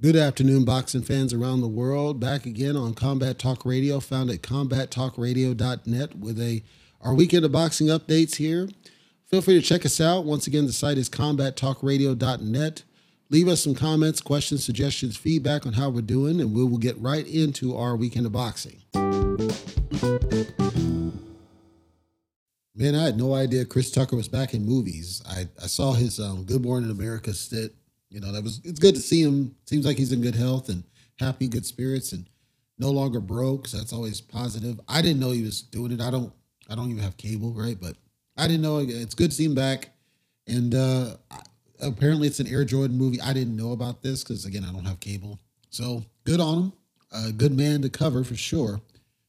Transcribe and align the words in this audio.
Good 0.00 0.14
afternoon, 0.14 0.64
boxing 0.64 1.02
fans 1.02 1.34
around 1.34 1.60
the 1.60 1.66
world. 1.66 2.20
Back 2.20 2.46
again 2.46 2.76
on 2.76 2.94
Combat 2.94 3.36
Talk 3.36 3.66
Radio, 3.66 3.98
found 3.98 4.30
at 4.30 4.42
combattalkradio.net 4.42 6.16
with 6.16 6.40
a 6.40 6.62
our 7.00 7.14
weekend 7.14 7.44
of 7.44 7.50
boxing 7.50 7.88
updates 7.88 8.36
here. 8.36 8.68
Feel 9.26 9.42
free 9.42 9.60
to 9.60 9.66
check 9.66 9.84
us 9.84 10.00
out. 10.00 10.24
Once 10.24 10.46
again, 10.46 10.66
the 10.66 10.72
site 10.72 10.98
is 10.98 11.10
combattalkradio.net. 11.10 12.84
Leave 13.28 13.48
us 13.48 13.60
some 13.60 13.74
comments, 13.74 14.20
questions, 14.20 14.62
suggestions, 14.62 15.16
feedback 15.16 15.66
on 15.66 15.72
how 15.72 15.90
we're 15.90 16.00
doing, 16.00 16.40
and 16.40 16.54
we 16.54 16.62
will 16.62 16.78
get 16.78 16.96
right 17.00 17.26
into 17.26 17.76
our 17.76 17.96
weekend 17.96 18.24
of 18.24 18.30
boxing. 18.30 18.80
Man, 22.76 22.94
I 22.94 23.02
had 23.02 23.18
no 23.18 23.34
idea 23.34 23.64
Chris 23.64 23.90
Tucker 23.90 24.14
was 24.14 24.28
back 24.28 24.54
in 24.54 24.64
movies. 24.64 25.20
I, 25.28 25.48
I 25.60 25.66
saw 25.66 25.94
his 25.94 26.20
um, 26.20 26.44
Good 26.44 26.62
Morning 26.62 26.88
America 26.88 27.34
stint. 27.34 27.72
You 28.10 28.20
know, 28.20 28.32
that 28.32 28.42
was 28.42 28.60
it's 28.64 28.78
good 28.78 28.94
to 28.94 29.00
see 29.00 29.22
him. 29.22 29.54
Seems 29.66 29.84
like 29.84 29.98
he's 29.98 30.12
in 30.12 30.22
good 30.22 30.34
health 30.34 30.68
and 30.68 30.84
happy, 31.18 31.48
good 31.48 31.66
spirits, 31.66 32.12
and 32.12 32.26
no 32.78 32.90
longer 32.90 33.20
broke. 33.20 33.68
So 33.68 33.76
that's 33.76 33.92
always 33.92 34.20
positive. 34.20 34.80
I 34.88 35.02
didn't 35.02 35.20
know 35.20 35.30
he 35.30 35.42
was 35.42 35.62
doing 35.62 35.92
it. 35.92 36.00
I 36.00 36.10
don't 36.10 36.32
I 36.70 36.74
don't 36.74 36.90
even 36.90 37.02
have 37.02 37.16
cable, 37.16 37.52
right? 37.52 37.76
But 37.80 37.96
I 38.36 38.46
didn't 38.46 38.62
know. 38.62 38.78
It's 38.78 39.14
good 39.14 39.30
to 39.30 39.36
see 39.36 39.44
him 39.44 39.54
back. 39.54 39.90
And 40.46 40.74
uh, 40.74 41.16
apparently, 41.80 42.28
it's 42.28 42.40
an 42.40 42.46
Air 42.46 42.64
Jordan 42.64 42.96
movie. 42.96 43.20
I 43.20 43.32
didn't 43.32 43.56
know 43.56 43.72
about 43.72 44.02
this 44.02 44.22
because 44.22 44.44
again, 44.44 44.64
I 44.64 44.72
don't 44.72 44.84
have 44.84 45.00
cable. 45.00 45.38
So 45.70 46.04
good 46.24 46.40
on 46.40 46.62
him. 46.62 46.72
A 47.12 47.32
good 47.32 47.56
man 47.56 47.82
to 47.82 47.90
cover 47.90 48.24
for 48.24 48.36
sure. 48.36 48.80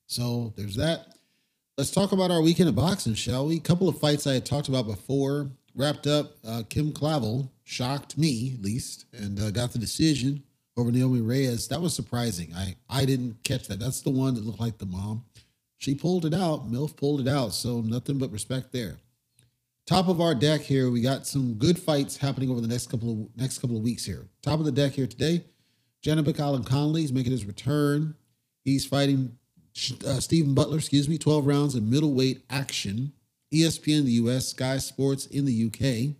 So 0.07 0.53
there's 0.55 0.75
that. 0.75 1.07
Let's 1.77 1.91
talk 1.91 2.11
about 2.11 2.31
our 2.31 2.41
weekend 2.41 2.67
of 2.67 2.75
boxing, 2.75 3.13
shall 3.13 3.47
we? 3.47 3.57
A 3.57 3.61
couple 3.61 3.87
of 3.87 3.99
fights 3.99 4.27
I 4.27 4.33
had 4.33 4.45
talked 4.45 4.67
about 4.67 4.85
before 4.85 5.49
wrapped 5.75 6.07
up. 6.07 6.37
Uh, 6.47 6.63
Kim 6.69 6.91
Clavel 6.91 7.51
shocked 7.63 8.17
me, 8.17 8.53
at 8.55 8.61
least, 8.61 9.05
and 9.13 9.39
uh, 9.39 9.51
got 9.51 9.71
the 9.71 9.79
decision 9.79 10.43
over 10.77 10.91
Naomi 10.91 11.21
Reyes. 11.21 11.67
That 11.67 11.81
was 11.81 11.93
surprising. 11.93 12.53
I 12.55 12.75
I 12.89 13.05
didn't 13.05 13.43
catch 13.43 13.67
that. 13.67 13.79
That's 13.79 14.01
the 14.01 14.09
one 14.09 14.35
that 14.35 14.45
looked 14.45 14.59
like 14.59 14.77
the 14.77 14.85
mom. 14.85 15.25
She 15.77 15.95
pulled 15.95 16.25
it 16.25 16.33
out. 16.33 16.69
MILF 16.69 16.95
pulled 16.97 17.21
it 17.21 17.27
out. 17.27 17.53
So 17.53 17.81
nothing 17.81 18.17
but 18.17 18.31
respect 18.31 18.71
there. 18.71 18.97
Top 19.87 20.07
of 20.07 20.21
our 20.21 20.35
deck 20.35 20.61
here, 20.61 20.91
we 20.91 21.01
got 21.01 21.25
some 21.25 21.55
good 21.55 21.79
fights 21.79 22.15
happening 22.17 22.51
over 22.51 22.61
the 22.61 22.67
next 22.67 22.91
couple 22.91 23.11
of 23.11 23.17
next 23.35 23.57
couple 23.57 23.75
of 23.75 23.81
weeks 23.81 24.05
here. 24.05 24.27
Top 24.43 24.59
of 24.59 24.65
the 24.65 24.71
deck 24.71 24.91
here 24.91 25.07
today, 25.07 25.43
Janibek 26.03 26.35
Alimkhanuly 26.35 27.03
is 27.03 27.11
making 27.11 27.31
his 27.31 27.45
return. 27.45 28.13
He's 28.63 28.85
fighting 28.85 29.37
uh, 30.05 30.19
Stephen 30.19 30.53
Butler, 30.53 30.77
excuse 30.77 31.09
me, 31.09 31.17
12 31.17 31.47
rounds 31.47 31.75
of 31.75 31.83
middleweight 31.83 32.43
action. 32.49 33.13
ESPN 33.53 33.99
in 33.99 34.05
the 34.05 34.11
US, 34.13 34.47
Sky 34.47 34.77
Sports 34.77 35.25
in 35.25 35.45
the 35.45 35.65
UK. 35.65 36.15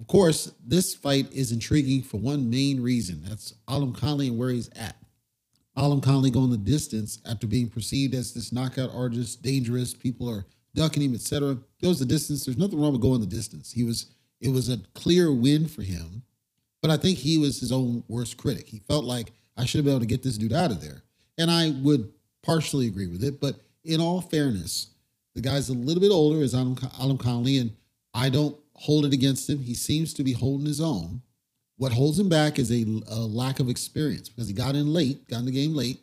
Of 0.00 0.06
course, 0.06 0.52
this 0.64 0.94
fight 0.94 1.32
is 1.32 1.50
intriguing 1.50 2.02
for 2.02 2.18
one 2.18 2.48
main 2.48 2.80
reason. 2.80 3.22
That's 3.26 3.54
Alimkhanuly 3.66 4.28
and 4.28 4.38
where 4.38 4.50
he's 4.50 4.68
at. 4.76 4.96
Alimkhanuly 5.76 6.32
going 6.32 6.50
the 6.50 6.56
distance 6.56 7.20
after 7.28 7.46
being 7.46 7.68
perceived 7.68 8.14
as 8.14 8.32
this 8.32 8.52
knockout 8.52 8.90
artist, 8.94 9.42
dangerous. 9.42 9.94
People 9.94 10.28
are 10.28 10.46
ducking 10.74 11.02
him, 11.02 11.14
etc. 11.14 11.58
Goes 11.82 11.98
the 11.98 12.04
distance. 12.04 12.44
There's 12.44 12.58
nothing 12.58 12.80
wrong 12.80 12.92
with 12.92 13.02
going 13.02 13.20
the 13.20 13.26
distance. 13.26 13.72
He 13.72 13.84
was. 13.84 14.06
It 14.40 14.50
was 14.50 14.68
a 14.68 14.78
clear 14.94 15.32
win 15.32 15.66
for 15.66 15.82
him, 15.82 16.22
but 16.80 16.92
I 16.92 16.96
think 16.96 17.18
he 17.18 17.38
was 17.38 17.58
his 17.58 17.72
own 17.72 18.04
worst 18.06 18.36
critic. 18.36 18.68
He 18.68 18.78
felt 18.78 19.04
like 19.04 19.32
I 19.56 19.64
should 19.64 19.78
have 19.78 19.84
been 19.84 19.94
able 19.94 20.00
to 20.00 20.06
get 20.06 20.22
this 20.22 20.38
dude 20.38 20.52
out 20.52 20.70
of 20.70 20.80
there, 20.80 21.02
and 21.36 21.50
I 21.50 21.70
would 21.70 22.12
partially 22.42 22.86
agree 22.86 23.08
with 23.08 23.24
it. 23.24 23.40
But 23.40 23.56
in 23.84 24.00
all 24.00 24.20
fairness, 24.20 24.90
the 25.34 25.40
guy's 25.40 25.68
a 25.68 25.74
little 25.74 26.00
bit 26.00 26.10
older, 26.10 26.42
is 26.42 26.54
Alimkhanuly, 26.54 27.60
and 27.60 27.70
I 28.14 28.28
don't 28.28 28.56
hold 28.74 29.04
it 29.04 29.12
against 29.12 29.48
him. 29.48 29.58
He 29.58 29.74
seems 29.74 30.14
to 30.14 30.24
be 30.24 30.32
holding 30.32 30.66
his 30.66 30.80
own. 30.80 31.22
What 31.76 31.92
holds 31.92 32.18
him 32.18 32.28
back 32.28 32.58
is 32.58 32.72
a, 32.72 32.84
a 33.08 33.18
lack 33.20 33.60
of 33.60 33.68
experience 33.68 34.28
because 34.28 34.48
he 34.48 34.54
got 34.54 34.74
in 34.74 34.92
late, 34.92 35.28
got 35.28 35.38
in 35.40 35.46
the 35.46 35.52
game 35.52 35.74
late, 35.74 36.00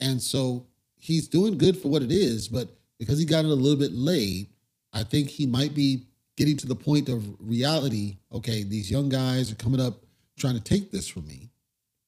and 0.00 0.20
so 0.20 0.66
he's 0.98 1.28
doing 1.28 1.56
good 1.56 1.76
for 1.76 1.88
what 1.88 2.02
it 2.02 2.10
is. 2.10 2.48
But 2.48 2.68
because 2.98 3.18
he 3.18 3.24
got 3.24 3.44
in 3.44 3.50
a 3.50 3.54
little 3.54 3.78
bit 3.78 3.92
late, 3.92 4.48
I 4.92 5.04
think 5.04 5.28
he 5.28 5.46
might 5.46 5.74
be 5.74 6.06
getting 6.36 6.56
to 6.56 6.66
the 6.66 6.74
point 6.74 7.08
of 7.08 7.24
reality. 7.40 8.16
Okay, 8.32 8.64
these 8.64 8.90
young 8.90 9.08
guys 9.08 9.52
are 9.52 9.56
coming 9.56 9.80
up 9.80 9.94
trying 10.36 10.54
to 10.54 10.60
take 10.60 10.90
this 10.90 11.06
from 11.06 11.26
me, 11.28 11.50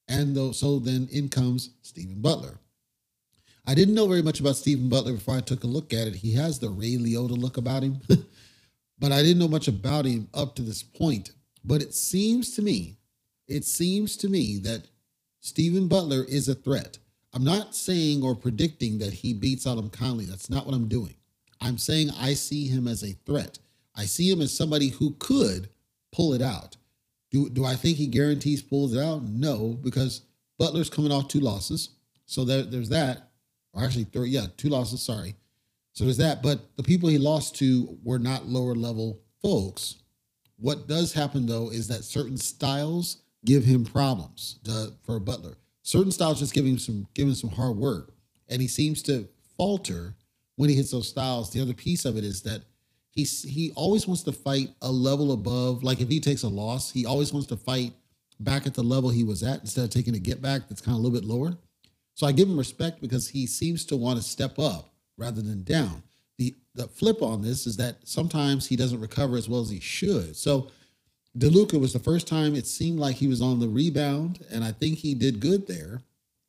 and 0.08 0.36
though, 0.36 0.50
so 0.50 0.80
then 0.80 1.08
in 1.12 1.28
comes 1.28 1.70
Stephen 1.82 2.20
Butler. 2.20 2.58
I 3.66 3.74
didn't 3.74 3.94
know 3.94 4.06
very 4.06 4.22
much 4.22 4.38
about 4.38 4.56
Stephen 4.56 4.88
Butler 4.88 5.14
before 5.14 5.36
I 5.36 5.40
took 5.40 5.64
a 5.64 5.66
look 5.66 5.92
at 5.92 6.06
it. 6.06 6.14
He 6.14 6.32
has 6.34 6.58
the 6.58 6.70
Ray 6.70 6.96
Liotta 6.96 7.36
look 7.36 7.56
about 7.56 7.82
him, 7.82 8.00
but 8.98 9.10
I 9.10 9.22
didn't 9.22 9.38
know 9.38 9.48
much 9.48 9.66
about 9.66 10.04
him 10.04 10.28
up 10.32 10.54
to 10.56 10.62
this 10.62 10.84
point. 10.84 11.32
But 11.64 11.82
it 11.82 11.92
seems 11.92 12.54
to 12.54 12.62
me, 12.62 12.96
it 13.48 13.64
seems 13.64 14.16
to 14.18 14.28
me 14.28 14.58
that 14.58 14.86
Stephen 15.40 15.88
Butler 15.88 16.24
is 16.28 16.48
a 16.48 16.54
threat. 16.54 16.98
I'm 17.32 17.42
not 17.42 17.74
saying 17.74 18.22
or 18.22 18.36
predicting 18.36 18.98
that 18.98 19.12
he 19.12 19.34
beats 19.34 19.66
Alimkhanuly. 19.66 20.26
That's 20.26 20.48
not 20.48 20.64
what 20.64 20.74
I'm 20.74 20.88
doing. 20.88 21.14
I'm 21.60 21.76
saying 21.76 22.10
I 22.18 22.34
see 22.34 22.68
him 22.68 22.86
as 22.86 23.02
a 23.02 23.16
threat. 23.26 23.58
I 23.96 24.04
see 24.04 24.30
him 24.30 24.40
as 24.42 24.56
somebody 24.56 24.90
who 24.90 25.16
could 25.18 25.68
pull 26.12 26.34
it 26.34 26.42
out. 26.42 26.76
Do, 27.32 27.50
do 27.50 27.64
I 27.64 27.74
think 27.74 27.96
he 27.96 28.06
guarantees 28.06 28.62
pulls 28.62 28.94
it 28.94 29.02
out? 29.02 29.24
No, 29.24 29.76
because 29.82 30.22
Butler's 30.56 30.90
coming 30.90 31.10
off 31.10 31.28
two 31.28 31.40
losses. 31.40 31.90
So 32.26 32.44
there, 32.44 32.62
there's 32.62 32.88
that 32.90 33.25
or 33.76 33.84
actually 33.84 34.04
three, 34.04 34.30
yeah, 34.30 34.46
two 34.56 34.68
losses, 34.68 35.02
sorry. 35.02 35.36
So 35.92 36.04
there's 36.04 36.16
that. 36.16 36.42
But 36.42 36.76
the 36.76 36.82
people 36.82 37.08
he 37.08 37.18
lost 37.18 37.56
to 37.56 37.98
were 38.02 38.18
not 38.18 38.46
lower 38.46 38.74
level 38.74 39.20
folks. 39.42 39.96
What 40.58 40.88
does 40.88 41.12
happen 41.12 41.46
though 41.46 41.70
is 41.70 41.86
that 41.88 42.02
certain 42.02 42.38
styles 42.38 43.22
give 43.44 43.64
him 43.64 43.84
problems 43.84 44.58
to, 44.64 44.92
for 45.04 45.20
Butler. 45.20 45.56
Certain 45.82 46.10
styles 46.10 46.40
just 46.40 46.54
give 46.54 46.64
him 46.64 46.78
some 46.78 47.06
give 47.14 47.28
him 47.28 47.34
some 47.34 47.50
hard 47.50 47.76
work. 47.76 48.12
And 48.48 48.60
he 48.60 48.68
seems 48.68 49.02
to 49.04 49.28
falter 49.56 50.14
when 50.56 50.70
he 50.70 50.76
hits 50.76 50.90
those 50.90 51.08
styles. 51.08 51.50
The 51.50 51.60
other 51.60 51.74
piece 51.74 52.04
of 52.04 52.16
it 52.16 52.24
is 52.24 52.42
that 52.42 52.62
he's 53.10 53.42
he 53.42 53.72
always 53.76 54.06
wants 54.06 54.22
to 54.24 54.32
fight 54.32 54.70
a 54.82 54.90
level 54.90 55.32
above. 55.32 55.82
Like 55.82 56.00
if 56.00 56.08
he 56.08 56.18
takes 56.18 56.42
a 56.42 56.48
loss, 56.48 56.90
he 56.90 57.06
always 57.06 57.32
wants 57.32 57.48
to 57.48 57.56
fight 57.56 57.92
back 58.40 58.66
at 58.66 58.74
the 58.74 58.82
level 58.82 59.10
he 59.10 59.24
was 59.24 59.42
at 59.42 59.60
instead 59.60 59.84
of 59.84 59.90
taking 59.90 60.14
a 60.14 60.18
get 60.18 60.42
back 60.42 60.68
that's 60.68 60.80
kind 60.80 60.94
of 60.94 61.00
a 61.00 61.02
little 61.02 61.18
bit 61.18 61.26
lower. 61.26 61.56
So 62.16 62.26
I 62.26 62.32
give 62.32 62.48
him 62.48 62.56
respect 62.56 63.02
because 63.02 63.28
he 63.28 63.46
seems 63.46 63.84
to 63.84 63.96
want 63.96 64.18
to 64.18 64.24
step 64.24 64.58
up 64.58 64.88
rather 65.18 65.42
than 65.42 65.62
down. 65.62 66.02
The 66.38 66.54
the 66.74 66.88
flip 66.88 67.20
on 67.20 67.42
this 67.42 67.66
is 67.66 67.76
that 67.76 67.96
sometimes 68.04 68.66
he 68.66 68.74
doesn't 68.74 69.00
recover 69.00 69.36
as 69.36 69.48
well 69.50 69.60
as 69.60 69.68
he 69.68 69.80
should. 69.80 70.34
So 70.34 70.68
DeLuca 71.38 71.78
was 71.78 71.92
the 71.92 71.98
first 71.98 72.26
time 72.26 72.54
it 72.54 72.66
seemed 72.66 72.98
like 72.98 73.16
he 73.16 73.26
was 73.26 73.42
on 73.42 73.60
the 73.60 73.68
rebound, 73.68 74.44
and 74.50 74.64
I 74.64 74.72
think 74.72 74.98
he 74.98 75.14
did 75.14 75.40
good 75.40 75.66
there. 75.66 76.00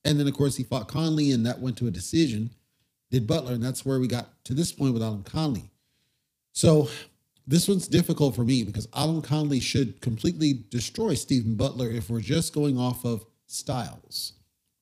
And 0.05 0.17
then 0.17 0.27
of 0.27 0.33
course 0.33 0.55
he 0.55 0.63
fought 0.63 0.87
Conley, 0.87 1.31
and 1.31 1.45
that 1.45 1.59
went 1.59 1.77
to 1.79 1.87
a 1.87 1.91
decision. 1.91 2.51
Did 3.11 3.27
Butler, 3.27 3.53
and 3.53 3.63
that's 3.63 3.85
where 3.85 3.99
we 3.99 4.07
got 4.07 4.43
to 4.45 4.53
this 4.53 4.71
point 4.71 4.93
with 4.93 5.03
Alan 5.03 5.23
Conley. 5.23 5.69
So 6.53 6.87
this 7.45 7.67
one's 7.67 7.89
difficult 7.89 8.35
for 8.35 8.45
me 8.45 8.63
because 8.63 8.87
Alan 8.95 9.21
Conley 9.21 9.59
should 9.59 9.99
completely 9.99 10.63
destroy 10.69 11.13
Stephen 11.13 11.55
Butler 11.55 11.89
if 11.89 12.09
we're 12.09 12.21
just 12.21 12.53
going 12.53 12.77
off 12.77 13.05
of 13.05 13.25
styles. 13.47 14.33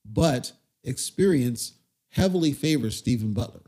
But 0.04 0.52
experience 0.86 1.72
heavily 2.10 2.52
favors 2.52 2.96
Stephen 2.96 3.32
Butler. 3.32 3.60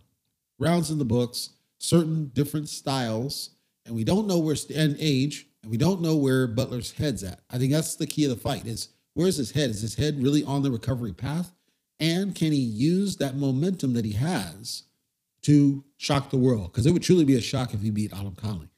Rounds 0.59 0.91
in 0.91 0.99
the 0.99 1.05
books, 1.05 1.51
certain 1.79 2.31
different 2.35 2.69
styles, 2.69 3.51
and 3.85 3.95
we 3.95 4.05
don't 4.05 4.27
know 4.27 4.39
where 4.39 4.57
and 4.75 4.97
age, 4.99 5.47
and 5.63 5.71
we 5.71 5.77
don't 5.77 6.01
know 6.01 6.17
where 6.17 6.47
Butler's 6.47 6.93
head's 6.93 7.23
at. 7.23 7.41
I 7.51 7.59
think 7.59 7.73
that's 7.73 7.97
the 7.97 8.07
key 8.07 8.25
of 8.25 8.31
the 8.31 8.37
fight: 8.37 8.67
is 8.67 8.89
where's 9.15 9.37
his 9.37 9.53
head? 9.53 9.71
Is 9.71 9.83
his 9.83 9.95
head 9.95 10.23
really 10.23 10.43
on 10.45 10.63
the 10.63 10.71
recovery 10.71 11.13
path? 11.13 11.53
And 12.01 12.35
can 12.35 12.53
he 12.53 12.59
use 12.59 13.17
that 13.17 13.37
momentum 13.37 13.95
that 13.95 14.05
he 14.05 14.13
has 14.13 14.85
to 15.43 15.85
shock 15.97 16.31
the 16.31 16.37
world? 16.37 16.73
Because 16.73 16.87
it 16.87 16.93
would 16.93 17.03
truly 17.03 17.25
be 17.25 17.35
a 17.35 17.41
shock 17.41 17.75
if 17.75 17.81
he 17.81 17.91
beat 17.91 18.13
Alimkhanuly. 18.13 18.69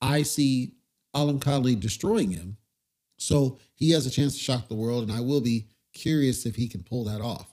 I 0.00 0.22
see 0.22 0.74
Alimkhanuly 1.14 1.78
destroying 1.78 2.30
him, 2.30 2.56
so 3.18 3.58
he 3.74 3.90
has 3.90 4.06
a 4.06 4.10
chance 4.10 4.34
to 4.34 4.42
shock 4.42 4.68
the 4.68 4.74
world, 4.74 5.02
and 5.02 5.12
I 5.12 5.20
will 5.20 5.40
be 5.40 5.66
curious 5.92 6.46
if 6.46 6.56
he 6.56 6.68
can 6.68 6.82
pull 6.82 7.04
that 7.04 7.20
off. 7.20 7.48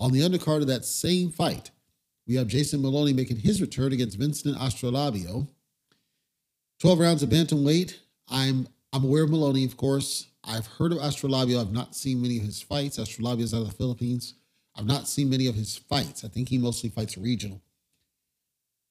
On 0.00 0.12
the 0.12 0.20
undercard 0.20 0.62
of 0.62 0.66
that 0.68 0.86
same 0.86 1.30
fight, 1.30 1.70
we 2.26 2.36
have 2.36 2.48
Jason 2.48 2.80
Moloney 2.80 3.12
making 3.12 3.36
his 3.36 3.60
return 3.60 3.92
against 3.92 4.18
Vincent 4.18 4.56
Astrolabio. 4.56 5.46
12 6.80 6.98
rounds 6.98 7.22
of 7.22 7.28
bantamweight. 7.28 7.98
I'm 8.26 8.66
I'm 8.94 9.04
aware 9.04 9.24
of 9.24 9.30
Moloney, 9.30 9.64
of 9.66 9.76
course. 9.76 10.28
I've 10.42 10.66
heard 10.66 10.92
of 10.92 10.98
Astrolabio. 10.98 11.60
I've 11.60 11.72
not 11.72 11.94
seen 11.94 12.22
many 12.22 12.38
of 12.38 12.44
his 12.44 12.62
fights. 12.62 12.98
Astrolabio 12.98 13.42
is 13.42 13.52
out 13.52 13.60
of 13.60 13.68
the 13.68 13.74
Philippines. 13.74 14.34
I've 14.74 14.86
not 14.86 15.06
seen 15.06 15.28
many 15.28 15.46
of 15.46 15.54
his 15.54 15.76
fights. 15.76 16.24
I 16.24 16.28
think 16.28 16.48
he 16.48 16.56
mostly 16.56 16.88
fights 16.88 17.18
regional. 17.18 17.60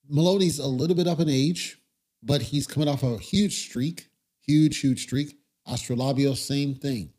Moloney's 0.07 0.59
a 0.59 0.67
little 0.67 0.95
bit 0.95 1.07
up 1.07 1.19
in 1.19 1.27
age, 1.27 1.79
but 2.21 2.41
he's 2.41 2.67
coming 2.67 2.87
off 2.87 3.01
a 3.01 3.17
huge 3.17 3.65
streak, 3.65 4.09
huge, 4.41 4.77
huge 4.77 5.01
streak. 5.01 5.39
Astrolabio, 5.67 6.37
same 6.37 6.75
thing. 6.75 7.13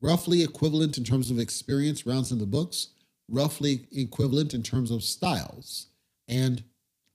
Roughly 0.00 0.42
equivalent 0.42 0.96
in 0.96 1.04
terms 1.04 1.30
of 1.30 1.38
experience, 1.38 2.06
rounds 2.06 2.32
in 2.32 2.38
the 2.38 2.46
books 2.46 2.88
roughly 3.32 3.86
equivalent 3.90 4.54
in 4.54 4.62
terms 4.62 4.90
of 4.90 5.02
styles 5.02 5.88
and 6.28 6.62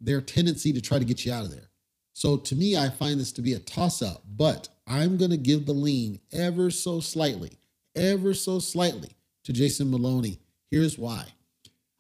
their 0.02 0.20
tendency 0.20 0.74
to 0.74 0.82
try 0.82 1.00
to 1.00 1.06
get 1.06 1.26
you 1.26 1.32
out 1.32 1.46
of 1.46 1.52
there. 1.52 1.70
So 2.14 2.36
to 2.36 2.56
me, 2.56 2.76
I 2.76 2.90
find 2.90 3.20
this 3.20 3.32
to 3.34 3.42
be 3.42 3.54
a 3.54 3.60
toss 3.60 4.02
up, 4.02 4.24
but 4.28 4.68
I'm 4.88 5.18
going 5.18 5.32
to 5.32 5.38
give 5.38 5.66
the 5.66 5.74
lean 5.74 6.20
ever 6.34 6.72
so 6.72 7.00
slightly, 7.00 7.52
ever 7.96 8.34
so 8.34 8.60
slightly 8.60 9.12
to 9.44 9.54
Jason 9.54 9.92
Moloney. 9.92 10.40
Here's 10.72 10.98
why. 10.98 11.26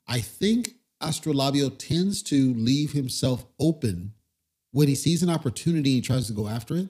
I 0.07 0.19
think 0.19 0.75
Astrolabio 1.01 1.77
tends 1.77 2.23
to 2.23 2.53
leave 2.55 2.93
himself 2.93 3.45
open 3.59 4.13
when 4.71 4.87
he 4.87 4.95
sees 4.95 5.23
an 5.23 5.29
opportunity 5.29 5.95
and 5.95 6.03
tries 6.03 6.27
to 6.27 6.33
go 6.33 6.47
after 6.47 6.75
it, 6.75 6.89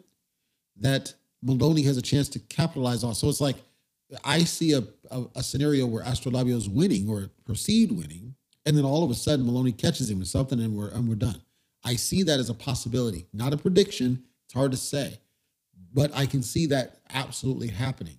that 0.78 1.14
Moloney 1.42 1.84
has 1.84 1.98
a 1.98 2.02
chance 2.02 2.30
to 2.30 2.40
capitalize 2.40 3.04
on. 3.04 3.16
So 3.16 3.30
it's 3.30 3.42
like 3.42 3.58
I 4.24 4.40
see 4.40 4.74
a, 4.74 4.84
a, 5.12 5.26
a 5.36 5.44
scenario 5.44 5.86
where 5.86 6.04
Astrolabio 6.04 6.56
is 6.56 6.70
winning 6.70 7.10
or 7.10 7.30
perceived 7.46 7.92
winning, 7.92 8.36
and 8.66 8.78
then 8.78 8.86
all 8.86 9.04
of 9.04 9.12
a 9.12 9.16
sudden 9.16 9.46
Moloney 9.46 9.72
catches 9.72 10.10
him 10.10 10.20
with 10.20 10.28
something 10.28 10.60
and 10.60 10.76
we're 10.76 10.90
and 10.90 11.08
we're 11.08 11.16
done. 11.16 11.42
I 11.84 11.96
see 11.96 12.24
that 12.24 12.40
as 12.40 12.50
a 12.50 12.54
possibility, 12.54 13.26
not 13.34 13.54
a 13.54 13.58
prediction. 13.58 14.24
It's 14.46 14.54
hard 14.54 14.72
to 14.72 14.78
say, 14.78 15.20
but 15.94 16.12
I 16.14 16.26
can 16.26 16.42
see 16.42 16.66
that 16.68 17.00
absolutely 17.14 17.68
happening. 17.68 18.18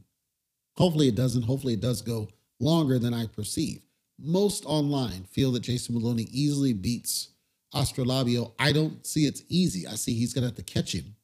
Hopefully 0.77 1.09
it 1.09 1.15
doesn't. 1.15 1.43
Hopefully 1.43 1.75
it 1.75 1.81
does 1.81 2.03
go 2.03 2.29
longer 2.61 2.99
than 2.99 3.15
I 3.15 3.27
perceive. 3.27 3.83
Most 4.19 4.65
online 4.67 5.25
feel 5.25 5.53
that 5.53 5.61
Jason 5.61 5.95
Moloney 5.95 6.27
easily 6.31 6.73
beats 6.73 7.31
Astrolabio. 7.75 8.53
I 8.59 8.73
don't 8.73 9.07
see 9.07 9.27
it's 9.27 9.43
easy. 9.49 9.87
I 9.87 9.95
see 9.95 10.15
he's 10.15 10.33
going 10.33 10.43
to 10.43 10.49
have 10.49 10.57
to 10.57 10.63
catch 10.63 10.93
him 10.93 11.15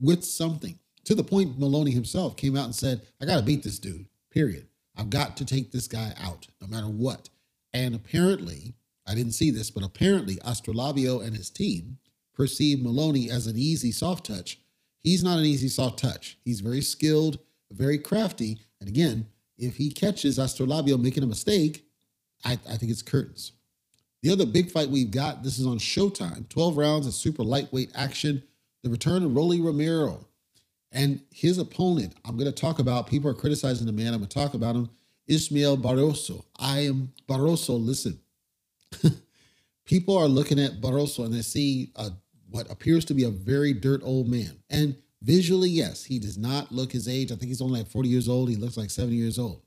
with 0.00 0.24
something 0.24 0.78
to 1.08 1.14
the 1.14 1.24
point 1.24 1.58
Moloney 1.58 1.90
himself 1.90 2.36
came 2.36 2.54
out 2.54 2.66
and 2.66 2.74
said, 2.74 3.00
I 3.18 3.24
got 3.24 3.38
to 3.38 3.42
beat 3.42 3.62
this 3.62 3.78
dude, 3.78 4.04
period. 4.30 4.66
I've 4.94 5.08
got 5.08 5.38
to 5.38 5.46
take 5.46 5.72
this 5.72 5.88
guy 5.88 6.12
out 6.20 6.46
no 6.60 6.66
matter 6.66 6.86
what. 6.86 7.30
And 7.72 7.94
apparently, 7.94 8.74
I 9.06 9.14
didn't 9.14 9.32
see 9.32 9.50
this, 9.50 9.70
but 9.70 9.82
apparently 9.82 10.36
Astrolabio 10.44 11.24
and 11.26 11.34
his 11.34 11.48
team 11.48 11.96
perceive 12.34 12.82
Moloney 12.82 13.30
as 13.30 13.46
an 13.46 13.56
easy 13.56 13.90
soft 13.90 14.26
touch. 14.26 14.60
He's 15.00 15.24
not 15.24 15.38
an 15.38 15.46
easy 15.46 15.68
soft 15.68 15.98
touch. 15.98 16.36
He's 16.44 16.60
very 16.60 16.82
skilled, 16.82 17.38
very 17.70 17.96
crafty. 17.96 18.58
And 18.78 18.86
again, 18.86 19.28
if 19.56 19.76
he 19.76 19.90
catches 19.90 20.38
Astrolabio 20.38 21.00
making 21.00 21.22
a 21.22 21.26
mistake, 21.26 21.86
I, 22.44 22.58
I 22.68 22.76
think 22.76 22.92
it's 22.92 23.00
curtains. 23.00 23.52
The 24.22 24.30
other 24.30 24.44
big 24.44 24.70
fight 24.70 24.90
we've 24.90 25.10
got, 25.10 25.42
this 25.42 25.58
is 25.58 25.64
on 25.64 25.78
Showtime, 25.78 26.50
12 26.50 26.76
rounds 26.76 27.06
of 27.06 27.14
super 27.14 27.44
lightweight 27.44 27.92
action. 27.94 28.42
The 28.82 28.90
return 28.90 29.24
of 29.24 29.34
Rolly 29.34 29.58
Romero 29.58 30.26
and 30.92 31.20
his 31.30 31.58
opponent. 31.58 32.14
I'm 32.24 32.36
going 32.36 32.52
to 32.52 32.60
talk 32.60 32.78
about, 32.78 33.06
people 33.06 33.30
are 33.30 33.34
criticizing 33.34 33.86
the 33.86 33.92
man. 33.92 34.14
I'm 34.14 34.20
going 34.20 34.28
to 34.28 34.38
talk 34.38 34.54
about 34.54 34.76
him, 34.76 34.88
Ismael 35.26 35.76
Barroso. 35.76 36.44
I 36.58 36.80
am 36.80 37.12
Barroso. 37.28 37.84
Listen, 37.84 38.18
people 39.84 40.16
are 40.16 40.28
looking 40.28 40.58
at 40.58 40.80
Barroso 40.80 41.24
and 41.24 41.34
they 41.34 41.42
see 41.42 41.92
a, 41.96 42.10
what 42.50 42.70
appears 42.70 43.04
to 43.06 43.14
be 43.14 43.24
a 43.24 43.30
very 43.30 43.72
dirt 43.72 44.00
old 44.02 44.28
man. 44.28 44.58
And 44.70 44.96
visually, 45.22 45.68
yes, 45.68 46.04
he 46.04 46.18
does 46.18 46.38
not 46.38 46.72
look 46.72 46.92
his 46.92 47.08
age. 47.08 47.30
I 47.30 47.36
think 47.36 47.48
he's 47.48 47.62
only 47.62 47.80
like 47.80 47.90
40 47.90 48.08
years 48.08 48.28
old. 48.28 48.48
He 48.48 48.56
looks 48.56 48.76
like 48.76 48.90
70 48.90 49.14
years 49.14 49.38
old. 49.38 49.62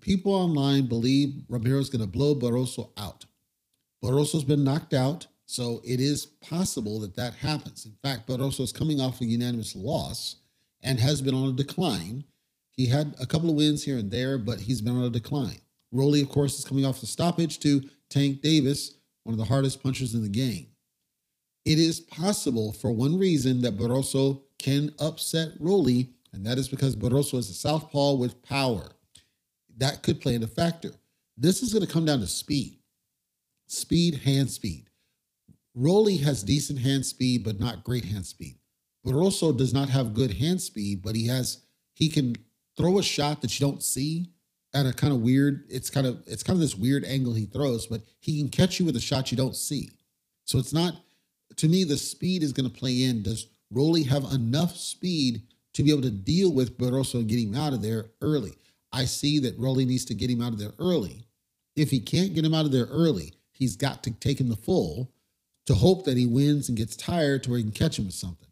People 0.00 0.34
online 0.34 0.86
believe 0.86 1.44
Romero's 1.48 1.90
going 1.90 2.00
to 2.00 2.08
blow 2.08 2.34
Barroso 2.34 2.90
out. 2.96 3.24
Barroso's 4.02 4.44
been 4.44 4.64
knocked 4.64 4.94
out, 4.94 5.26
so 5.46 5.80
it 5.84 6.00
is 6.00 6.26
possible 6.26 6.98
that 7.00 7.14
that 7.16 7.34
happens. 7.34 7.86
In 7.86 7.92
fact, 8.02 8.26
Barroso 8.26 8.60
is 8.60 8.72
coming 8.72 9.00
off 9.00 9.20
a 9.20 9.24
unanimous 9.24 9.76
loss 9.76 10.36
and 10.82 11.00
has 11.00 11.22
been 11.22 11.34
on 11.34 11.48
a 11.48 11.52
decline. 11.52 12.24
He 12.72 12.86
had 12.86 13.14
a 13.20 13.26
couple 13.26 13.48
of 13.50 13.56
wins 13.56 13.84
here 13.84 13.98
and 13.98 14.10
there, 14.10 14.38
but 14.38 14.60
he's 14.60 14.80
been 14.80 14.96
on 14.96 15.04
a 15.04 15.10
decline. 15.10 15.60
Rolly, 15.92 16.20
of 16.20 16.28
course, 16.28 16.58
is 16.58 16.64
coming 16.64 16.84
off 16.84 17.00
the 17.00 17.06
stoppage 17.06 17.58
to 17.60 17.82
Tank 18.10 18.42
Davis, 18.42 18.98
one 19.24 19.32
of 19.32 19.38
the 19.38 19.44
hardest 19.44 19.82
punchers 19.82 20.14
in 20.14 20.22
the 20.22 20.28
game. 20.28 20.68
It 21.64 21.78
is 21.78 22.00
possible 22.00 22.72
for 22.72 22.92
one 22.92 23.18
reason 23.18 23.62
that 23.62 23.76
Barroso 23.76 24.42
can 24.58 24.94
upset 25.00 25.50
Rolly, 25.58 26.10
and 26.32 26.46
that 26.46 26.58
is 26.58 26.68
because 26.68 26.94
Barroso 26.94 27.38
is 27.38 27.50
a 27.50 27.54
southpaw 27.54 28.14
with 28.14 28.42
power 28.42 28.90
that 29.78 30.02
could 30.02 30.20
play 30.20 30.34
into 30.34 30.46
factor. 30.46 30.92
This 31.36 31.62
is 31.62 31.72
going 31.72 31.84
to 31.84 31.92
come 31.92 32.04
down 32.04 32.20
to 32.20 32.26
speed, 32.26 32.78
speed, 33.66 34.16
hand 34.16 34.50
speed. 34.50 34.88
Rolly 35.74 36.18
has 36.18 36.42
decent 36.42 36.78
hand 36.78 37.04
speed, 37.04 37.44
but 37.44 37.60
not 37.60 37.84
great 37.84 38.04
hand 38.04 38.24
speed. 38.24 38.58
Barroso 39.06 39.56
does 39.56 39.72
not 39.72 39.88
have 39.88 40.14
good 40.14 40.34
hand 40.34 40.60
speed, 40.60 41.02
but 41.02 41.14
he 41.14 41.28
has 41.28 41.62
he 41.94 42.08
can 42.08 42.36
throw 42.76 42.98
a 42.98 43.02
shot 43.02 43.40
that 43.40 43.58
you 43.58 43.66
don't 43.66 43.82
see 43.82 44.30
at 44.74 44.84
a 44.84 44.92
kind 44.92 45.12
of 45.12 45.20
weird. 45.20 45.64
It's 45.68 45.90
kind 45.90 46.06
of 46.06 46.22
it's 46.26 46.42
kind 46.42 46.56
of 46.56 46.60
this 46.60 46.74
weird 46.74 47.04
angle 47.04 47.32
he 47.32 47.46
throws, 47.46 47.86
but 47.86 48.02
he 48.18 48.38
can 48.38 48.48
catch 48.48 48.80
you 48.80 48.84
with 48.84 48.96
a 48.96 49.00
shot 49.00 49.30
you 49.30 49.36
don't 49.36 49.56
see. 49.56 49.90
So 50.44 50.58
it's 50.58 50.72
not 50.72 50.94
to 51.56 51.68
me 51.68 51.84
the 51.84 51.96
speed 51.96 52.42
is 52.42 52.52
going 52.52 52.68
to 52.68 52.78
play 52.78 53.04
in. 53.04 53.22
Does 53.22 53.46
Rolly 53.70 54.02
have 54.04 54.24
enough 54.32 54.76
speed 54.76 55.42
to 55.74 55.82
be 55.82 55.90
able 55.90 56.02
to 56.02 56.10
deal 56.10 56.52
with 56.52 56.76
Barroso 56.76 57.14
and 57.14 57.28
get 57.28 57.38
him 57.38 57.54
out 57.54 57.72
of 57.72 57.82
there 57.82 58.06
early? 58.20 58.58
I 58.92 59.04
see 59.04 59.38
that 59.40 59.58
Rolly 59.58 59.84
needs 59.84 60.04
to 60.06 60.14
get 60.14 60.30
him 60.30 60.42
out 60.42 60.52
of 60.52 60.58
there 60.58 60.72
early. 60.78 61.26
If 61.76 61.90
he 61.90 62.00
can't 62.00 62.34
get 62.34 62.44
him 62.44 62.54
out 62.54 62.64
of 62.64 62.72
there 62.72 62.86
early, 62.86 63.34
he's 63.52 63.76
got 63.76 64.02
to 64.04 64.10
take 64.10 64.40
him 64.40 64.48
the 64.48 64.56
full 64.56 65.12
to 65.66 65.74
hope 65.74 66.04
that 66.04 66.16
he 66.16 66.26
wins 66.26 66.68
and 66.68 66.78
gets 66.78 66.96
tired 66.96 67.42
to 67.42 67.50
where 67.50 67.58
he 67.58 67.62
can 67.62 67.72
catch 67.72 67.98
him 67.98 68.06
with 68.06 68.14
something. 68.14 68.45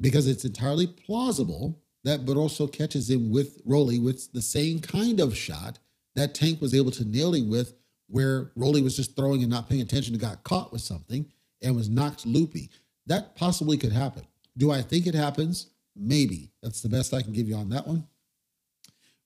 Because 0.00 0.26
it's 0.26 0.44
entirely 0.44 0.86
plausible 0.86 1.80
that 2.04 2.24
Barroso 2.24 2.72
catches 2.72 3.10
him 3.10 3.30
with 3.30 3.60
Rolly 3.64 3.98
with 3.98 4.32
the 4.32 4.42
same 4.42 4.80
kind 4.80 5.20
of 5.20 5.36
shot 5.36 5.78
that 6.14 6.34
Tank 6.34 6.60
was 6.60 6.74
able 6.74 6.90
to 6.92 7.04
nail 7.04 7.34
him 7.34 7.48
with, 7.48 7.74
where 8.08 8.52
Rolly 8.56 8.82
was 8.82 8.96
just 8.96 9.16
throwing 9.16 9.42
and 9.42 9.50
not 9.50 9.68
paying 9.68 9.82
attention 9.82 10.14
and 10.14 10.20
got 10.20 10.44
caught 10.44 10.72
with 10.72 10.80
something 10.80 11.26
and 11.62 11.76
was 11.76 11.88
knocked 11.88 12.26
loopy. 12.26 12.70
That 13.06 13.34
possibly 13.34 13.76
could 13.76 13.92
happen. 13.92 14.26
Do 14.56 14.70
I 14.70 14.82
think 14.82 15.06
it 15.06 15.14
happens? 15.14 15.68
Maybe. 15.94 16.52
That's 16.62 16.80
the 16.80 16.88
best 16.88 17.12
I 17.12 17.22
can 17.22 17.32
give 17.32 17.48
you 17.48 17.56
on 17.56 17.68
that 17.70 17.86
one. 17.86 18.06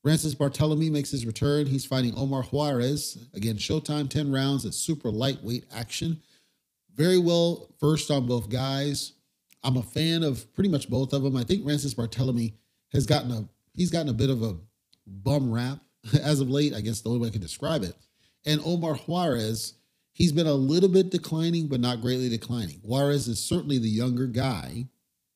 Francis 0.01 0.35
Barthelemy 0.35 0.91
makes 0.91 1.11
his 1.11 1.25
return. 1.25 1.65
He's 1.65 1.85
fighting 1.85 2.13
Omar 2.17 2.43
Juarez. 2.43 3.17
Again, 3.33 3.55
Showtime, 3.55 4.09
10 4.09 4.31
rounds. 4.31 4.65
It's 4.65 4.77
super 4.77 5.09
lightweight 5.09 5.65
action. 5.73 6.21
Very 6.93 7.17
well 7.17 7.69
versed 7.79 8.11
on 8.11 8.27
both 8.27 8.49
guys. 8.49 9.13
I'm 9.63 9.77
a 9.77 9.83
fan 9.83 10.23
of 10.23 10.53
pretty 10.53 10.69
much 10.69 10.89
both 10.89 11.13
of 11.13 11.23
them. 11.23 11.37
I 11.37 11.43
think 11.43 11.63
Francis 11.63 11.93
Barthelemy 11.93 12.53
has 12.91 13.05
gotten 13.05 13.31
a 13.31 13.47
he's 13.73 13.91
gotten 13.91 14.09
a 14.09 14.13
bit 14.13 14.29
of 14.29 14.43
a 14.43 14.57
bum 15.07 15.51
rap 15.51 15.79
as 16.21 16.39
of 16.39 16.49
late. 16.49 16.73
I 16.73 16.81
guess 16.81 17.01
the 17.01 17.09
only 17.09 17.21
way 17.21 17.27
I 17.29 17.31
can 17.31 17.41
describe 17.41 17.83
it. 17.83 17.95
And 18.45 18.61
Omar 18.65 18.95
Juarez, 18.95 19.75
he's 20.11 20.31
been 20.31 20.47
a 20.47 20.53
little 20.53 20.89
bit 20.89 21.09
declining, 21.09 21.67
but 21.67 21.79
not 21.79 22.01
greatly 22.01 22.29
declining. 22.29 22.79
Juarez 22.83 23.27
is 23.27 23.39
certainly 23.39 23.77
the 23.77 23.89
younger 23.89 24.27
guy. 24.27 24.87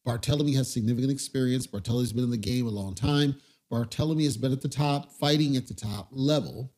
Barthelemy 0.06 0.56
has 0.56 0.72
significant 0.72 1.12
experience. 1.12 1.68
Barthelemy 1.68 2.02
has 2.02 2.14
been 2.14 2.24
in 2.26 2.32
the 2.32 2.38
game 2.38 2.68
a 2.68 2.72
long 2.72 2.96
time. 2.96 3.36
Barthelemy 3.72 4.24
has 4.24 4.38
been 4.38 4.54
at 4.54 4.62
the 4.62 4.70
top, 4.70 5.12
fighting 5.12 5.58
at 5.58 5.68
the 5.68 5.74
top 5.74 6.08
level. 6.12 6.74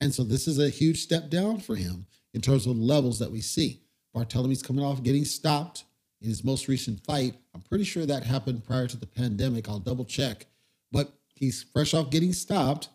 And 0.00 0.14
so 0.14 0.24
this 0.24 0.48
is 0.48 0.58
a 0.58 0.70
huge 0.70 1.02
step 1.02 1.30
down 1.30 1.60
for 1.60 1.76
him 1.76 2.06
in 2.34 2.40
terms 2.40 2.66
of 2.66 2.76
levels 2.76 3.18
that 3.18 3.30
we 3.30 3.40
see. 3.40 3.82
Barthelemy's 4.14 4.62
coming 4.62 4.84
off 4.84 5.02
getting 5.02 5.24
stopped 5.24 5.84
in 6.22 6.28
his 6.28 6.44
most 6.44 6.68
recent 6.68 7.04
fight. 7.04 7.34
I'm 7.54 7.60
pretty 7.62 7.84
sure 7.84 8.06
that 8.06 8.24
happened 8.24 8.64
prior 8.64 8.86
to 8.86 8.96
the 8.96 9.06
pandemic. 9.06 9.68
I'll 9.68 9.78
double 9.78 10.04
check. 10.04 10.46
But 10.90 11.12
he's 11.34 11.62
fresh 11.62 11.94
off 11.94 12.10
getting 12.10 12.32
stopped. 12.32 12.88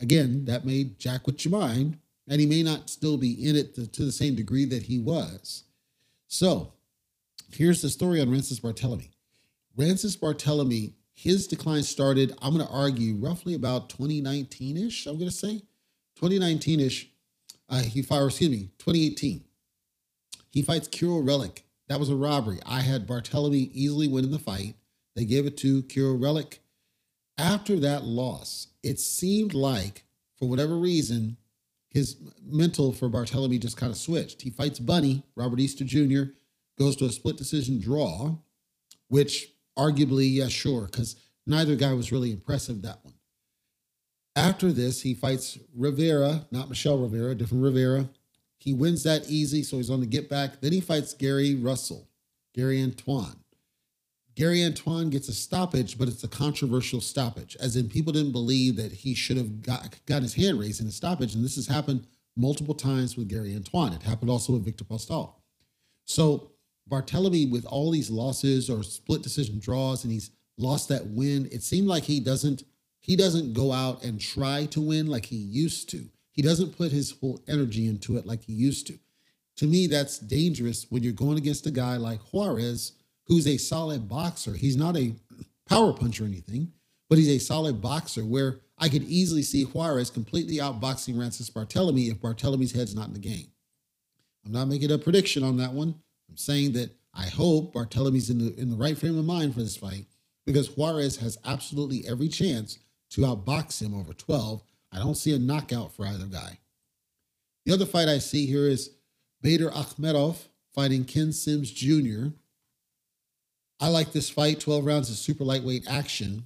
Again, 0.00 0.44
that 0.46 0.64
may 0.64 0.84
jack 0.98 1.26
with 1.26 1.44
your 1.44 1.52
mind, 1.52 1.98
and 2.28 2.40
he 2.40 2.46
may 2.46 2.62
not 2.62 2.90
still 2.90 3.16
be 3.16 3.48
in 3.48 3.56
it 3.56 3.74
to, 3.74 3.86
to 3.86 4.04
the 4.04 4.12
same 4.12 4.34
degree 4.34 4.64
that 4.64 4.84
he 4.84 4.98
was. 4.98 5.64
So 6.26 6.72
here's 7.52 7.82
the 7.82 7.90
story 7.90 8.20
on 8.20 8.30
Rances 8.30 8.60
Barthelemy. 8.60 9.10
Rances 9.76 10.16
Barthelemy 10.16 10.94
his 11.14 11.46
decline 11.46 11.82
started, 11.82 12.36
I'm 12.42 12.54
going 12.54 12.66
to 12.66 12.72
argue, 12.72 13.14
roughly 13.16 13.54
about 13.54 13.90
2019 13.90 14.76
ish, 14.76 15.06
I'm 15.06 15.18
going 15.18 15.30
to 15.30 15.36
say. 15.36 15.58
2019 16.16 16.80
ish. 16.80 17.10
Uh, 17.68 17.80
he 17.80 18.02
fired, 18.02 18.26
excuse 18.26 18.50
me, 18.50 18.70
2018. 18.78 19.44
He 20.50 20.62
fights 20.62 20.88
Kiryl 20.88 21.22
Relikh. 21.22 21.62
That 21.88 22.00
was 22.00 22.10
a 22.10 22.16
robbery. 22.16 22.60
I 22.64 22.80
had 22.80 23.06
Barthelemy 23.06 23.70
easily 23.72 24.08
winning 24.08 24.30
the 24.30 24.38
fight. 24.38 24.76
They 25.14 25.24
gave 25.24 25.46
it 25.46 25.56
to 25.58 25.82
Kiryl 25.84 26.18
Relikh. 26.18 26.58
After 27.38 27.78
that 27.80 28.04
loss, 28.04 28.68
it 28.82 29.00
seemed 29.00 29.54
like, 29.54 30.04
for 30.38 30.48
whatever 30.48 30.76
reason, 30.76 31.36
his 31.90 32.16
mental 32.44 32.92
for 32.92 33.10
Barthelemy 33.10 33.60
just 33.60 33.76
kind 33.76 33.92
of 33.92 33.98
switched. 33.98 34.42
He 34.42 34.50
fights 34.50 34.78
Bunny, 34.78 35.24
Robert 35.36 35.60
Easter 35.60 35.84
Jr., 35.84 36.32
goes 36.78 36.96
to 36.96 37.04
a 37.04 37.12
split 37.12 37.36
decision 37.36 37.80
draw, 37.80 38.36
which 39.08 39.52
Arguably, 39.78 40.34
yeah, 40.34 40.48
sure, 40.48 40.82
because 40.82 41.16
neither 41.46 41.76
guy 41.76 41.92
was 41.94 42.12
really 42.12 42.30
impressive 42.30 42.82
that 42.82 42.98
one. 43.04 43.14
After 44.36 44.72
this, 44.72 45.02
he 45.02 45.14
fights 45.14 45.58
Rivera, 45.74 46.46
not 46.50 46.68
Michelle 46.68 46.98
Rivera, 46.98 47.34
different 47.34 47.64
Rivera. 47.64 48.08
He 48.62 48.72
wins 48.72 49.02
that 49.02 49.28
easy, 49.28 49.64
so 49.64 49.78
he's 49.78 49.90
on 49.90 49.98
the 49.98 50.06
get 50.06 50.28
back. 50.28 50.60
Then 50.60 50.70
he 50.72 50.80
fights 50.80 51.14
Gary 51.14 51.56
Russell, 51.56 52.08
Gary 52.54 52.78
Antuanne. 52.78 53.38
Gary 54.36 54.58
Antuanne 54.58 55.10
gets 55.10 55.28
a 55.28 55.34
stoppage, 55.34 55.98
but 55.98 56.06
it's 56.06 56.22
a 56.22 56.28
controversial 56.28 57.00
stoppage, 57.00 57.56
as 57.58 57.74
in 57.74 57.88
people 57.88 58.12
didn't 58.12 58.30
believe 58.30 58.76
that 58.76 58.92
he 58.92 59.14
should 59.14 59.36
have 59.36 59.62
got, 59.62 59.98
got 60.06 60.22
his 60.22 60.34
hand 60.34 60.60
raised 60.60 60.80
in 60.80 60.86
a 60.86 60.92
stoppage. 60.92 61.34
And 61.34 61.44
this 61.44 61.56
has 61.56 61.66
happened 61.66 62.06
multiple 62.36 62.74
times 62.74 63.16
with 63.16 63.28
Gary 63.28 63.52
Antuanne. 63.52 63.96
It 63.96 64.04
happened 64.04 64.30
also 64.30 64.52
with 64.52 64.64
Viktor 64.64 64.84
Postol. 64.84 65.34
So 66.04 66.52
Barthelemy, 66.88 67.50
with 67.50 67.66
all 67.66 67.90
these 67.90 68.10
losses 68.10 68.70
or 68.70 68.84
split 68.84 69.22
decision 69.22 69.58
draws, 69.58 70.04
and 70.04 70.12
he's 70.12 70.30
lost 70.56 70.88
that 70.88 71.08
win, 71.08 71.48
it 71.50 71.64
seemed 71.64 71.88
like 71.88 72.04
he 72.04 72.20
doesn't 72.20 72.62
he 73.00 73.16
doesn't 73.16 73.54
go 73.54 73.72
out 73.72 74.04
and 74.04 74.20
try 74.20 74.66
to 74.66 74.80
win 74.80 75.08
like 75.08 75.26
he 75.26 75.36
used 75.36 75.90
to. 75.90 76.08
He 76.32 76.42
doesn't 76.42 76.76
put 76.76 76.92
his 76.92 77.12
full 77.12 77.40
energy 77.46 77.86
into 77.86 78.16
it 78.16 78.26
like 78.26 78.42
he 78.44 78.52
used 78.52 78.86
to. 78.88 78.98
To 79.56 79.66
me, 79.66 79.86
that's 79.86 80.18
dangerous 80.18 80.86
when 80.88 81.02
you're 81.02 81.12
going 81.12 81.38
against 81.38 81.66
a 81.66 81.70
guy 81.70 81.96
like 81.96 82.20
Juarez, 82.32 82.92
who's 83.26 83.46
a 83.46 83.58
solid 83.58 84.08
boxer. 84.08 84.54
He's 84.54 84.76
not 84.76 84.96
a 84.96 85.14
power 85.68 85.92
puncher 85.92 86.24
or 86.24 86.26
anything, 86.26 86.72
but 87.08 87.18
he's 87.18 87.28
a 87.28 87.38
solid 87.38 87.80
boxer 87.80 88.24
where 88.24 88.60
I 88.78 88.88
could 88.88 89.04
easily 89.04 89.42
see 89.42 89.64
Juarez 89.64 90.10
completely 90.10 90.56
outboxing 90.56 91.16
Francis 91.16 91.50
Barthelemy 91.50 92.10
if 92.10 92.18
Barthelemy's 92.18 92.72
head's 92.72 92.94
not 92.94 93.08
in 93.08 93.12
the 93.12 93.20
game. 93.20 93.48
I'm 94.44 94.52
not 94.52 94.68
making 94.68 94.90
a 94.90 94.98
prediction 94.98 95.44
on 95.44 95.58
that 95.58 95.72
one. 95.72 95.94
I'm 96.28 96.36
saying 96.36 96.72
that 96.72 96.90
I 97.14 97.26
hope 97.26 97.74
Barthelemy's 97.74 98.30
in 98.30 98.38
the 98.38 98.58
in 98.58 98.70
the 98.70 98.76
right 98.76 98.96
frame 98.96 99.18
of 99.18 99.24
mind 99.24 99.54
for 99.54 99.60
this 99.60 99.76
fight 99.76 100.06
because 100.46 100.76
Juarez 100.76 101.16
has 101.18 101.38
absolutely 101.44 102.04
every 102.08 102.28
chance 102.28 102.78
to 103.10 103.20
outbox 103.20 103.82
him 103.82 103.94
over 103.94 104.14
12. 104.14 104.62
I 104.92 104.98
don't 104.98 105.16
see 105.16 105.34
a 105.34 105.38
knockout 105.38 105.94
for 105.94 106.06
either 106.06 106.26
guy. 106.26 106.58
The 107.64 107.72
other 107.72 107.86
fight 107.86 108.08
I 108.08 108.18
see 108.18 108.46
here 108.46 108.68
is 108.68 108.90
Batyr 109.42 109.72
Akhmedov 109.72 110.36
fighting 110.74 111.04
Ken 111.04 111.32
Sims 111.32 111.70
Jr. 111.70 112.28
I 113.80 113.88
like 113.88 114.12
this 114.12 114.30
fight. 114.30 114.60
12 114.60 114.84
rounds 114.84 115.10
of 115.10 115.16
super 115.16 115.44
lightweight 115.44 115.86
action. 115.88 116.44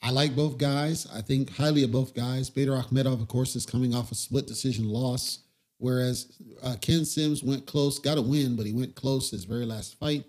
I 0.00 0.10
like 0.10 0.34
both 0.34 0.58
guys. 0.58 1.06
I 1.12 1.20
think 1.20 1.56
highly 1.56 1.84
of 1.84 1.92
both 1.92 2.14
guys. 2.14 2.50
Batyr 2.50 2.82
Akhmedov, 2.82 3.20
of 3.20 3.28
course, 3.28 3.54
is 3.54 3.66
coming 3.66 3.94
off 3.94 4.10
a 4.10 4.14
split 4.14 4.46
decision 4.46 4.88
loss, 4.88 5.40
whereas 5.78 6.32
uh, 6.62 6.76
Ken 6.80 7.04
Sims 7.04 7.42
went 7.42 7.66
close, 7.66 7.98
got 7.98 8.18
a 8.18 8.22
win, 8.22 8.56
but 8.56 8.66
he 8.66 8.72
went 8.72 8.94
close 8.94 9.30
his 9.30 9.44
very 9.44 9.64
last 9.64 9.98
fight. 9.98 10.24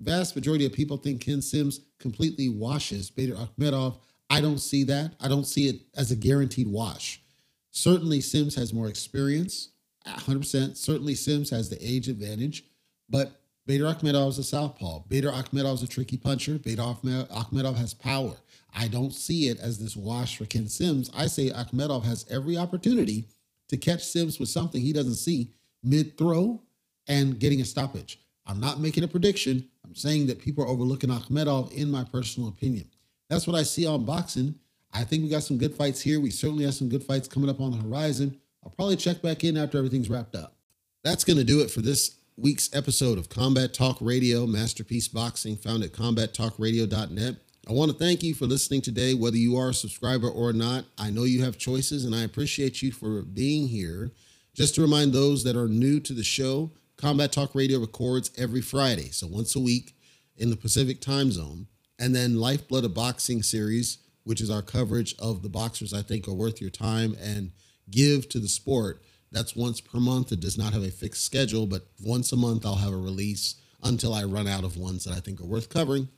Vast 0.00 0.36
majority 0.36 0.66
of 0.66 0.72
people 0.72 0.96
think 0.96 1.20
Ken 1.20 1.40
Sims 1.40 1.80
completely 1.98 2.48
washes 2.48 3.10
Batyr 3.10 3.36
Akhmedov. 3.36 3.96
I 4.30 4.40
don't 4.40 4.58
see 4.58 4.84
that. 4.84 5.14
I 5.20 5.28
don't 5.28 5.46
see 5.46 5.68
it 5.68 5.80
as 5.96 6.10
a 6.10 6.16
guaranteed 6.16 6.68
wash. 6.68 7.22
Certainly, 7.70 8.20
Sims 8.22 8.54
has 8.56 8.72
more 8.72 8.88
experience, 8.88 9.70
100%. 10.06 10.76
Certainly, 10.76 11.14
Sims 11.14 11.50
has 11.50 11.70
the 11.70 11.78
age 11.80 12.08
advantage, 12.08 12.64
but 13.08 13.40
Batyr 13.68 13.94
Akhmedov 13.94 14.28
is 14.28 14.38
a 14.38 14.44
southpaw. 14.44 15.00
Batyr 15.08 15.32
Akhmedov 15.32 15.74
is 15.74 15.82
a 15.82 15.88
tricky 15.88 16.16
puncher. 16.16 16.58
Batyr 16.58 17.28
Akhmedov 17.28 17.76
has 17.76 17.94
power. 17.94 18.34
I 18.74 18.88
don't 18.88 19.12
see 19.12 19.48
it 19.48 19.58
as 19.60 19.78
this 19.78 19.96
wash 19.96 20.38
for 20.38 20.46
Ken 20.46 20.68
Sims. 20.68 21.10
I 21.14 21.26
say 21.26 21.50
Akhmedov 21.50 22.04
has 22.04 22.26
every 22.30 22.56
opportunity 22.56 23.28
to 23.68 23.76
catch 23.76 24.04
Sims 24.04 24.38
with 24.38 24.48
something 24.48 24.80
he 24.80 24.92
doesn't 24.92 25.14
see 25.14 25.52
mid 25.82 26.16
throw 26.16 26.62
and 27.06 27.38
getting 27.38 27.60
a 27.60 27.64
stoppage. 27.64 28.20
I'm 28.46 28.60
not 28.60 28.80
making 28.80 29.04
a 29.04 29.08
prediction. 29.08 29.68
I'm 29.84 29.94
saying 29.94 30.26
that 30.26 30.40
people 30.40 30.64
are 30.64 30.68
overlooking 30.68 31.10
Akhmedov, 31.10 31.72
in 31.72 31.90
my 31.90 32.04
personal 32.04 32.48
opinion. 32.48 32.88
That's 33.28 33.46
what 33.46 33.56
I 33.56 33.62
see 33.62 33.86
on 33.86 34.04
boxing. 34.04 34.54
I 34.92 35.04
think 35.04 35.22
we 35.22 35.28
got 35.28 35.42
some 35.42 35.58
good 35.58 35.74
fights 35.74 36.00
here. 36.00 36.20
We 36.20 36.30
certainly 36.30 36.64
have 36.64 36.74
some 36.74 36.88
good 36.88 37.04
fights 37.04 37.28
coming 37.28 37.50
up 37.50 37.60
on 37.60 37.72
the 37.72 37.76
horizon. 37.76 38.38
I'll 38.64 38.70
probably 38.70 38.96
check 38.96 39.22
back 39.22 39.44
in 39.44 39.56
after 39.56 39.78
everything's 39.78 40.08
wrapped 40.08 40.34
up. 40.34 40.56
That's 41.04 41.24
going 41.24 41.36
to 41.36 41.44
do 41.44 41.60
it 41.60 41.70
for 41.70 41.80
this 41.80 42.16
week's 42.36 42.74
episode 42.74 43.18
of 43.18 43.28
Combat 43.28 43.74
Talk 43.74 43.98
Radio, 44.00 44.46
Masterpiece 44.46 45.08
Boxing, 45.08 45.56
found 45.56 45.82
at 45.82 45.92
combattalkradio.net. 45.92 47.36
I 47.68 47.72
want 47.72 47.92
to 47.92 47.98
thank 47.98 48.22
you 48.22 48.34
for 48.34 48.46
listening 48.46 48.80
today, 48.80 49.12
whether 49.12 49.36
you 49.36 49.56
are 49.56 49.70
a 49.70 49.74
subscriber 49.74 50.28
or 50.28 50.52
not. 50.54 50.86
I 50.96 51.10
know 51.10 51.24
you 51.24 51.44
have 51.44 51.58
choices, 51.58 52.04
and 52.04 52.14
I 52.14 52.22
appreciate 52.22 52.80
you 52.80 52.92
for 52.92 53.22
being 53.22 53.68
here. 53.68 54.12
Just 54.54 54.74
to 54.76 54.82
remind 54.82 55.12
those 55.12 55.44
that 55.44 55.54
are 55.54 55.68
new 55.68 56.00
to 56.00 56.14
the 56.14 56.24
show, 56.24 56.70
Combat 56.96 57.30
Talk 57.30 57.54
Radio 57.54 57.78
records 57.78 58.30
every 58.38 58.62
Friday, 58.62 59.10
so 59.10 59.26
once 59.26 59.54
a 59.54 59.60
week 59.60 59.94
in 60.36 60.50
the 60.50 60.56
Pacific 60.56 61.00
time 61.00 61.30
zone. 61.30 61.66
And 61.98 62.14
then 62.14 62.40
Lifeblood 62.40 62.84
of 62.84 62.94
Boxing 62.94 63.42
series, 63.42 63.98
which 64.24 64.40
is 64.40 64.50
our 64.50 64.62
coverage 64.62 65.14
of 65.18 65.42
the 65.42 65.48
boxers 65.48 65.92
I 65.92 66.02
think 66.02 66.28
are 66.28 66.34
worth 66.34 66.60
your 66.60 66.70
time 66.70 67.16
and 67.20 67.50
give 67.90 68.28
to 68.28 68.38
the 68.38 68.48
sport. 68.48 69.02
That's 69.32 69.56
once 69.56 69.80
per 69.80 69.98
month. 69.98 70.32
It 70.32 70.40
does 70.40 70.56
not 70.56 70.72
have 70.72 70.82
a 70.82 70.90
fixed 70.90 71.24
schedule, 71.24 71.66
but 71.66 71.86
once 72.02 72.32
a 72.32 72.36
month 72.36 72.64
I'll 72.64 72.76
have 72.76 72.92
a 72.92 72.96
release 72.96 73.56
until 73.82 74.14
I 74.14 74.24
run 74.24 74.46
out 74.46 74.64
of 74.64 74.76
ones 74.76 75.04
that 75.04 75.14
I 75.14 75.20
think 75.20 75.40
are 75.40 75.46
worth 75.46 75.68
covering 75.68 76.08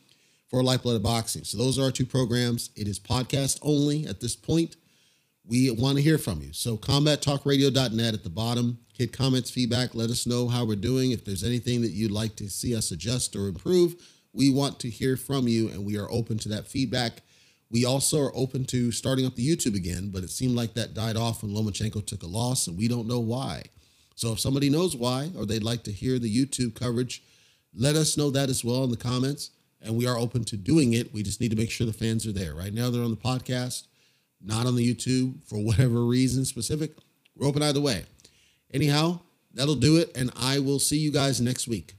for 0.49 0.62
Lifeblood 0.62 0.96
of 0.96 1.02
Boxing. 1.02 1.44
So 1.44 1.56
those 1.56 1.78
are 1.78 1.84
our 1.84 1.90
two 1.90 2.06
programs. 2.06 2.70
It 2.76 2.88
is 2.88 2.99
podcast 2.99 3.58
only 3.62 4.06
at 4.06 4.20
this 4.20 4.37
point. 4.37 4.76
We 5.46 5.70
want 5.70 5.96
to 5.96 6.02
hear 6.02 6.18
from 6.18 6.42
you. 6.42 6.52
So 6.52 6.76
combattalkradio.net 6.76 8.14
at 8.14 8.22
the 8.22 8.30
bottom. 8.30 8.78
Hit 8.96 9.12
comments, 9.12 9.50
feedback. 9.50 9.94
Let 9.94 10.10
us 10.10 10.26
know 10.26 10.49
how 10.49 10.64
we're 10.64 10.76
doing. 10.76 11.12
If 11.12 11.25
there's 11.25 11.44
anything 11.44 11.82
that 11.82 11.92
you'd 11.92 12.10
like 12.10 12.37
to 12.37 12.50
see 12.50 12.76
us 12.76 12.90
adjust 12.90 13.34
or 13.34 13.49
improve, 13.49 13.96
we 14.32 14.50
want 14.50 14.78
to 14.80 14.90
hear 14.90 15.16
from 15.16 15.49
you 15.49 15.68
and 15.68 15.84
we 15.84 15.99
are 15.99 16.10
open 16.10 16.38
to 16.38 16.49
that 16.50 16.66
feedback. 16.66 17.22
We 17.70 17.84
also 17.84 18.20
are 18.20 18.32
open 18.34 18.64
to 18.66 18.90
starting 18.90 19.26
up 19.26 19.37
the 19.37 19.49
YouTube 19.49 19.76
again, 19.76 20.10
but 20.10 20.25
it 20.25 20.30
seemed 20.30 20.56
like 20.56 20.75
that 20.75 20.94
died 20.94 21.16
off 21.16 21.42
when 21.42 21.52
Lomachenko 21.52 22.04
took 22.04 22.25
a 22.25 22.26
loss, 22.26 22.66
and 22.66 22.76
we 22.76 22.88
don't 22.88 23.06
know 23.06 23.20
why. 23.20 23.62
So 24.16 24.32
if 24.32 24.40
somebody 24.40 24.68
knows 24.68 24.96
why, 24.96 25.30
or 25.37 25.46
they'd 25.46 25.62
like 25.62 25.84
to 25.84 25.92
hear 25.92 26.18
the 26.18 26.34
YouTube 26.34 26.75
coverage, 26.75 27.22
let 27.72 27.94
us 27.94 28.16
know 28.16 28.30
that 28.30 28.50
as 28.50 28.64
well 28.64 28.82
in 28.84 28.90
the 28.90 28.96
comments. 28.96 29.50
And 29.80 29.96
we 29.96 30.06
are 30.06 30.18
open 30.18 30.44
to 30.44 30.56
doing 30.56 30.92
it. 30.94 31.14
We 31.14 31.22
just 31.22 31.40
need 31.40 31.52
to 31.52 31.56
make 31.56 31.70
sure 31.70 31.87
the 31.87 31.92
fans 31.92 32.26
are 32.26 32.32
there. 32.32 32.54
Right 32.54 32.75
now, 32.75 32.90
they're 32.90 33.04
on 33.04 33.12
the 33.12 33.16
podcast, 33.16 33.87
not 34.42 34.66
on 34.66 34.75
the 34.76 34.94
YouTube 34.94 35.42
for 35.46 35.58
whatever 35.58 36.04
reason 36.04 36.44
specific. 36.44 36.96
We're 37.37 37.46
open 37.46 37.62
either 37.62 37.80
way. 37.80 38.04
Anyhow, 38.75 39.20
that'll 39.54 39.76
do 39.76 39.96
it. 39.96 40.10
And 40.14 40.32
I 40.37 40.58
will 40.58 40.80
see 40.80 40.99
you 40.99 41.12
guys 41.12 41.40
next 41.40 41.66
week. 41.66 41.94